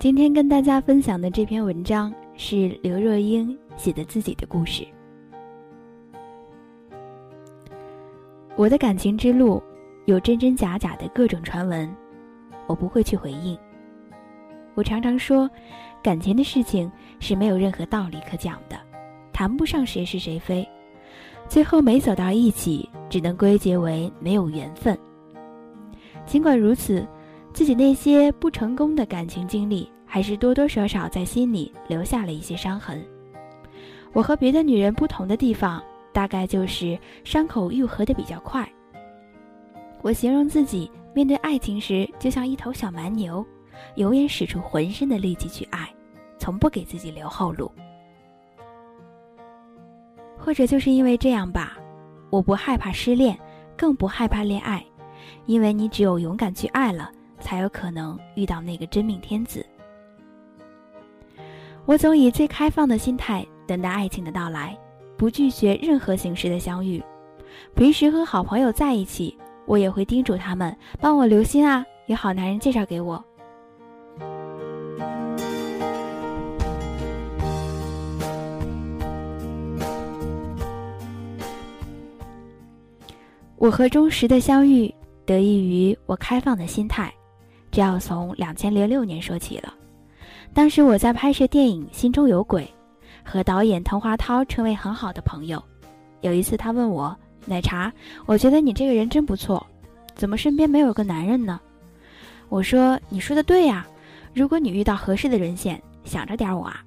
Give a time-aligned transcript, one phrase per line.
[0.00, 4.82] 今天跟大家分享的这篇文章是刘若英写的自己的故事。
[8.56, 9.62] 我的感情之路
[10.06, 11.86] 有真真假假的各种传闻，
[12.66, 13.58] 我不会去回应。
[14.74, 15.46] 我常常说，
[16.02, 18.80] 感情的事情是没有任何道理可讲的，
[19.34, 20.66] 谈不上谁是谁非，
[21.46, 24.98] 最后没走到一起，只能归结为没有缘分。
[26.24, 27.06] 尽管如此。
[27.52, 33.04] 自己那些不成功的感情经历，还是多多少少在心里留下了一些伤痕。
[34.12, 38.68] 我和别的女人不同的地方，大概就是伤口愈合的比较快。
[40.02, 43.44] 我形容自己面对爱情时，就像一头小蛮牛，
[43.96, 45.88] 永远使出浑身的力气去爱，
[46.38, 47.70] 从不给自己留后路。
[50.38, 51.76] 或者就是因为这样吧，
[52.30, 53.38] 我不害怕失恋，
[53.76, 54.84] 更不害怕恋爱，
[55.44, 57.10] 因为你只有勇敢去爱了。
[57.40, 59.64] 才有可能遇到那个真命天子。
[61.86, 64.78] 我总以最开放的心态等待爱情的到来，
[65.16, 67.02] 不拒绝任何形式的相遇。
[67.74, 73.22] 平时和好朋友在一起，我也会叮嘱他们帮我留心啊，有好男人介绍给我。
[83.56, 84.94] 我和钟石的相遇，
[85.26, 87.12] 得益于我开放的心态。
[87.70, 89.74] 这要从两千零六年说起了。
[90.52, 92.64] 当时我在拍摄电影《心中有鬼》，
[93.28, 95.62] 和导演滕华涛成为很好的朋友。
[96.22, 97.16] 有一次，他问我
[97.46, 97.92] ：“奶茶，
[98.26, 99.64] 我觉得你这个人真不错，
[100.14, 101.60] 怎么身边没有个男人呢？”
[102.50, 103.86] 我说：“你说的对呀，
[104.34, 106.84] 如果你遇到合适的人选，想着点我啊。”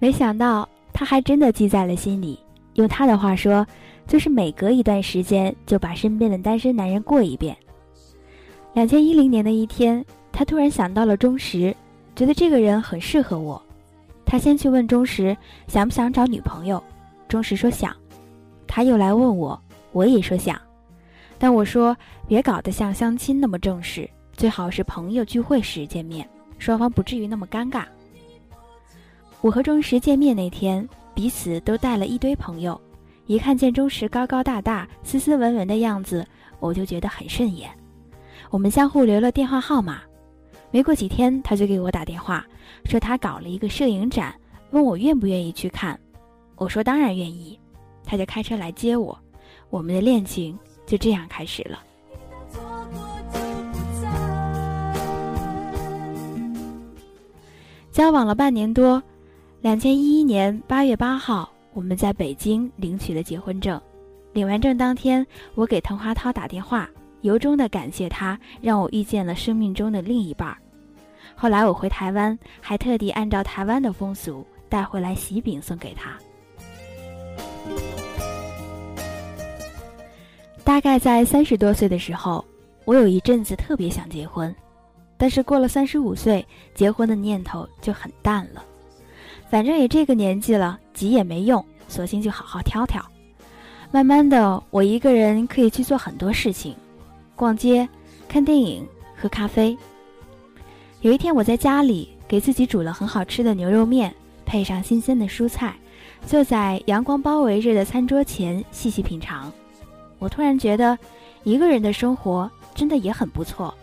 [0.00, 2.38] 没想到他还真的记在了心里。
[2.74, 3.64] 用他的话说，
[4.08, 7.56] 就是每隔一段时间就把身边的单身男人过一遍。
[8.74, 11.74] 两千一零年的一天，他突然想到了钟石，
[12.16, 13.60] 觉得这个人很适合我。
[14.26, 15.36] 他先去问钟石
[15.68, 16.82] 想不想找女朋友，
[17.28, 17.94] 钟石说想。
[18.66, 19.58] 他又来问我，
[19.92, 20.60] 我也说想。
[21.38, 21.96] 但我说
[22.26, 27.84] 别搞得像相亲那么正式，最好是朋友聚会时见面，双方不至于那么尴尬。
[29.40, 32.80] 我和钟石见面那天，彼此都带了一堆朋友，
[33.26, 36.26] 一看见钟石高高大大、斯斯文文的样子，
[36.58, 37.70] 我就觉得很顺眼。
[38.50, 40.00] 我们相互留了电话号码，
[40.70, 42.44] 没过几天，他就给我打电话，
[42.84, 44.34] 说他搞了一个摄影展，
[44.70, 45.98] 问我愿不愿意去看。
[46.56, 47.58] 我说当然愿意，
[48.04, 49.18] 他就开车来接我，
[49.70, 50.56] 我们的恋情
[50.86, 51.80] 就这样开始了。
[57.90, 59.02] 交往了半年多，
[59.60, 63.80] 两千一一年八月八号，我们在北京领取了结婚证。
[64.32, 65.24] 领完证当天，
[65.54, 66.88] 我给滕华涛打电话。
[67.24, 70.58] 由衷的感谢他，让我遇见了生命中的另一半儿。
[71.34, 76.18] 后来我回台湾，还特地按照台湾的风俗带回来喜饼送给他。
[80.62, 82.44] 大概在三十多岁的时候，
[82.84, 84.54] 我有一阵子特别想结婚，
[85.16, 88.62] 但是过了三十五岁，结婚的念头就很淡了。
[89.48, 93.02] 反正也这个年纪了，急也没用，索性就好好挑挑。
[93.90, 96.76] 慢慢的，我一个人可以去做很多事情。
[97.36, 97.88] 逛街、
[98.28, 98.86] 看电影、
[99.16, 99.76] 喝咖啡。
[101.00, 104.14] 有一天，我在家里给自己煮了很好吃的牛肉面，
[104.46, 105.74] 配上新鲜的蔬菜，
[106.26, 109.52] 坐在阳光包围着的餐桌前细细品尝。
[110.18, 110.96] 我突然觉得，
[111.42, 113.74] 一个人的生活真的也很不错，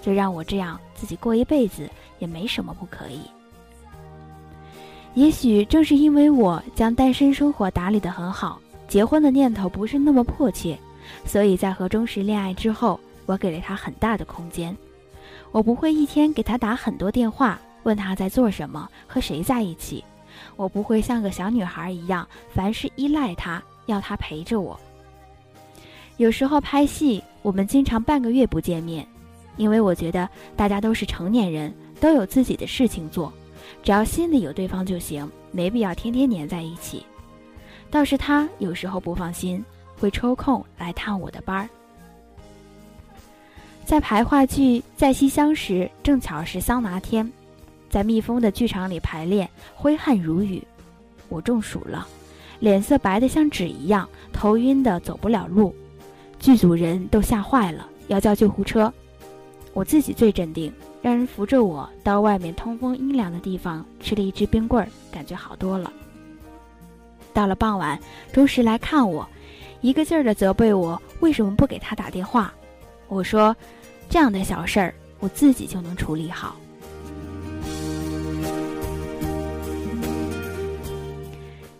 [0.00, 3.20] 就让我这样自己过一辈子也没什么不可以。
[5.12, 8.58] 也许正是因为我将单身生活打理得很好，
[8.88, 10.76] 结婚的念头不是那么迫切。
[11.24, 14.76] 所以在和钟石恋爱之后，我给了他很大的空间。
[15.52, 20.04] 我不会一天给他打很多电话，问他在做什么，和谁在一起。
[20.56, 24.78] 我不会像个小女孩一样，凡事依赖他，要他陪着我。
[26.16, 29.06] 有时候拍戏，我们经常半个月不见面，
[29.56, 33.32] 因为我觉得大家都是成年人，都有自己的事情做，
[33.82, 37.04] 只要心里有对方就行，没必要天天黏在一起。
[37.90, 39.64] 倒是他有时候不放心，
[40.04, 41.66] 会抽空来探我的班儿。
[43.86, 47.32] 在排话剧《在西厢》时，正巧是桑拿天，
[47.88, 50.62] 在密封的剧场里排练，挥汗如雨。
[51.30, 52.06] 我中暑了，
[52.60, 55.74] 脸色白得像纸一样，头晕的走不了路。
[56.38, 58.92] 剧组人都吓坏了，要叫救护车。
[59.72, 60.70] 我自己最镇定，
[61.00, 65.90] 让人扶着我到外面通风阴凉的地方吃了一支冰棍儿，感觉好多了。
[67.32, 67.98] 到了傍晚，
[68.34, 69.26] 钟石来看我，
[69.84, 72.50] 一个劲儿的责备我为什么不给他打电话。
[73.06, 73.54] 我说
[74.08, 76.56] ：“这样的小事儿，我自己就能处理好。”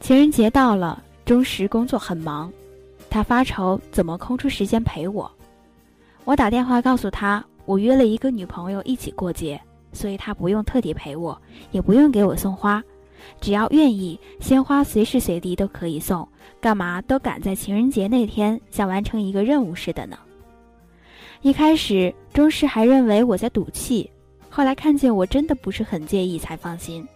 [0.00, 2.50] 情人节到了，钟石工作很忙，
[3.10, 5.30] 他发愁怎么空出时间陪我。
[6.24, 9.60] 我打电话告诉他，我约了一个女朋友一起过节，
[9.92, 11.38] 所以他不用特地陪我，
[11.70, 12.82] 也不用给我送花，
[13.40, 16.26] 只要愿意，鲜花随时随地都可以送，
[16.60, 20.18] 干嘛都赶在情人节那天，像完成一个任务似的呢。
[21.42, 24.10] 一开始，钟氏还认为我在赌气，
[24.48, 27.06] 后来看见我真的不是很介意，才放心。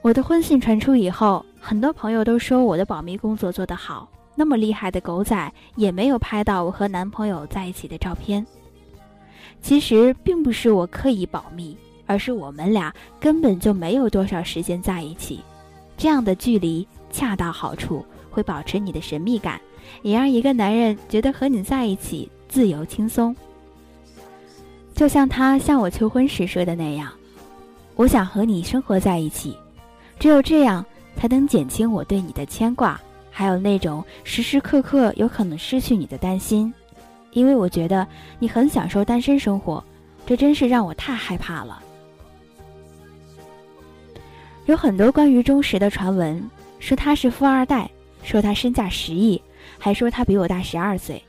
[0.00, 8.44] 我的婚信传出以后，很多朋友都说我的保密工作做得好，那么厉害的狗仔也没有拍到我和男朋友在一起的照片。
[9.60, 11.76] 其实并不是我刻意保密，
[12.12, 15.40] 而是我们俩根本就没有多少时间在一起，
[15.96, 19.58] 这样的距离恰到好处，会保持你的神秘感。
[20.02, 23.34] 也让一个男人觉得和你在一起自由轻松，
[24.94, 27.10] 就像他向我求婚时说的那样
[27.96, 29.56] ：“我想和你生活在一起，
[30.18, 30.84] 只有这样
[31.16, 33.00] 才能减轻我对你的牵挂，
[33.30, 36.72] 还有那种时时刻刻有可能失去你的担心。
[37.32, 38.06] 因为我觉得
[38.38, 39.82] 你很享受单身生活，
[40.26, 41.81] 这真是让我太害怕了。”
[44.66, 46.42] 有很多关于钟石的传闻，
[46.78, 47.90] 说他是富二代，
[48.22, 49.40] 说他身价十亿。
[49.78, 51.22] 还说他比我大十二岁，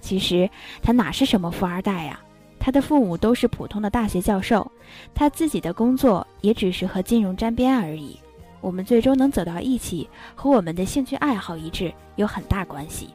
[0.00, 0.48] 其实
[0.82, 2.18] 他哪是什么富二代呀？
[2.58, 4.70] 他的父母都是普通的大学教授，
[5.14, 8.18] 他自己的工作也只是和金融沾边而已。
[8.60, 13.08] 我们最终能走到一起，和我们的兴趣爱好一致有很大关系。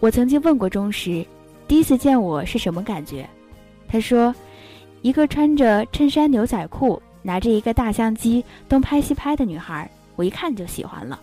[0.00, 1.24] 我曾经问过钟石，
[1.66, 3.28] 第一次见我是什么感觉？
[3.88, 4.34] 他说，
[5.02, 11.20] 一个穿着衬衫牛仔裤，拿着一个大相机东拍西拍的女孩，我一看就喜欢了。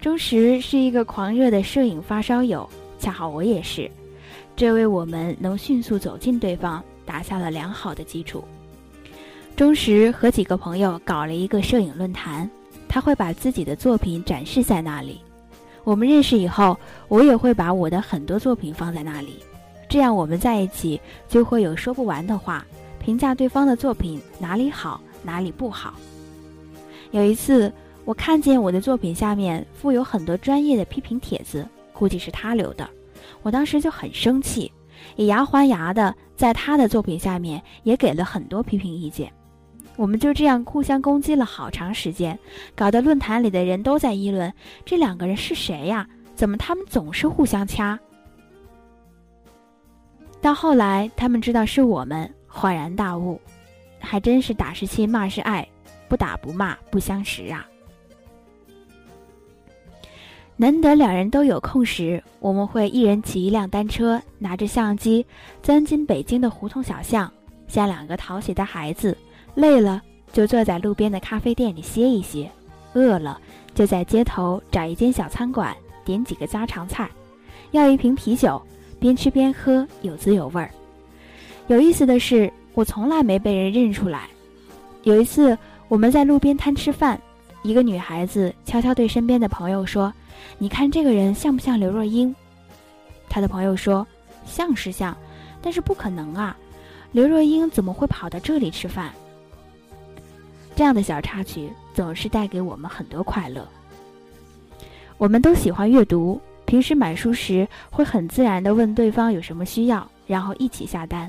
[0.00, 2.68] 钟石是一个狂热的摄影发烧友，
[2.98, 3.88] 恰好我也是，
[4.56, 8.42] 这为我们能迅速走近对方打下了良好的基础。
[9.54, 12.50] 钟石和几个朋友搞了一个摄影论坛，
[12.88, 15.20] 他会把自己的作品展示在那里。
[15.88, 16.76] 我们认识以后，
[17.08, 19.38] 我也会把我的很多作品放在那里，
[19.88, 22.62] 这样我们在一起就会有说不完的话，
[22.98, 25.94] 评价对方的作品哪里好，哪里不好。
[27.10, 27.72] 有一次。
[28.04, 32.88] 我看见我的作品下面附有很多专业的批评帖子，估计是他留的。
[33.42, 34.72] 我当时就很生气，
[35.16, 39.30] 以牙还牙的在他的作品下面也给了很多批评意见。
[39.98, 42.38] 我们就这样互相攻击了好长时间，
[42.76, 44.50] 搞得论坛里的人都在议论
[44.84, 46.08] 这两个人是谁呀？
[46.36, 47.98] 怎么他们总是互相掐？
[50.40, 53.40] 到后来他们知道是我们，恍然大悟，
[53.98, 55.68] 还真是打是亲，骂是爱，
[56.06, 57.66] 不打不骂不相识啊。
[60.56, 65.26] 难得两人都有空时，我们会一人骑一辆单车，拿着相机，
[65.60, 67.32] 钻进北京的胡同小巷，
[67.66, 69.18] 像两个讨喜的孩子。
[69.58, 70.00] 累了
[70.32, 72.48] 就坐在路边的咖啡店里歇一歇，
[72.92, 73.40] 饿了
[73.74, 77.10] 就在街头找一间小餐馆，点几个家常菜，
[77.72, 78.62] 要一瓶啤酒，
[79.00, 80.70] 边吃边喝，有滋有味儿。
[81.66, 84.28] 有意思的是，我从来没被人认出来。
[85.02, 87.20] 有一次，我们在路边摊吃饭，
[87.64, 90.12] 一个女孩子悄悄对身边的朋友说。
[90.58, 92.32] 你看这个人像不像刘若英？
[93.28, 94.06] 她的朋友说，
[94.46, 95.16] 像是像，
[95.60, 96.56] 但是不可能啊！
[97.10, 99.12] 刘若英怎么会跑到这里吃饭？
[100.78, 103.66] 这样的小插曲总是带给我们很多快乐。
[105.16, 111.28] 我们都喜欢阅读，平时买书时会很自然地问对方有什么需要，然后一起下单。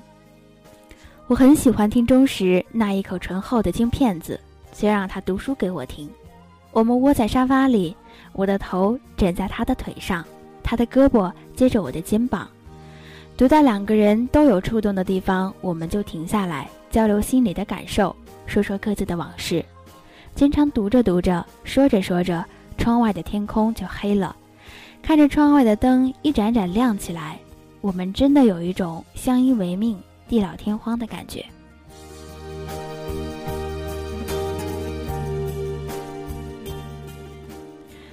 [1.25, 4.39] 我很喜欢听钟石那一口醇厚的京片子，
[4.71, 6.07] 就让他读书给我听。
[6.71, 7.95] 我们窝在沙发里。
[8.33, 10.23] 我的头枕在他的腿上，
[10.61, 12.47] 他的胳膊接着我的肩膀，
[13.35, 18.15] 读到两个人都有触动的地方，我们就停下来交流心里的感受，
[18.49, 19.63] 说说各自的往事。
[20.35, 22.43] 经常读着读着，说着说着，
[22.77, 24.35] 窗外的天空就黑了，
[25.01, 27.37] 看着窗外的灯一盏盏亮起来，
[27.81, 31.45] 我们真的有一种相依为命、地老天荒的感觉。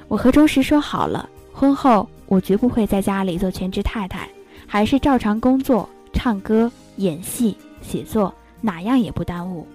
[0.08, 4.28] 我和钟石说好了，婚后我绝不会在家里做全职太太，
[4.66, 9.66] 还是照常工作、唱歌、演戏、写作，哪样也不耽误。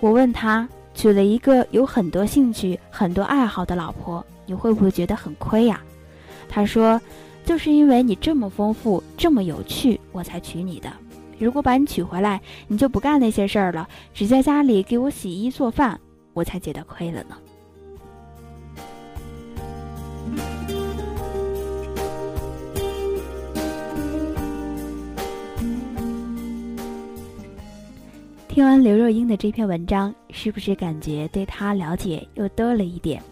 [0.00, 5.80] 我问他，娶了一个有很多兴趣、很多爱好的老婆，你会不会觉得很亏呀？
[6.48, 7.00] 他说，
[7.44, 10.88] 就是因为你这么丰富、这么有趣，我才娶你的。
[11.38, 15.98] 如果把你娶回来，你就不干那些事儿了，只在家里给我洗衣做饭，
[16.32, 17.36] 我才觉得亏了呢。
[28.58, 33.22] 听完刘若英的这篇文章，是不是感觉对她了解又多了一点？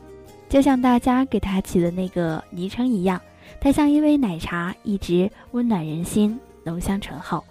[0.48, 3.20] 就像大家给她起的那个昵称一样，
[3.60, 7.42] 她像一杯奶茶，一直温暖人心，浓香醇厚。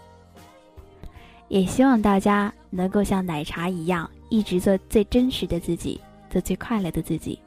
[1.50, 7.38] 也希望大家能够像奶茶一样，一直做最真实的自己，做最快乐的自己。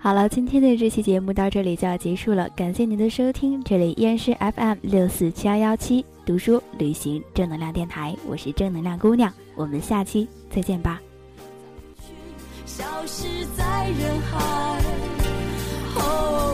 [0.00, 9.32] 好了，今天的这期节目到这里就要结束了，感谢您的收听，这里依然是 FM 六四七幺幺七读书旅行正能量电台，我是正能量姑娘。
[9.54, 11.00] 我们下期再见吧。
[12.66, 14.82] 消失在人海，
[15.94, 16.53] 后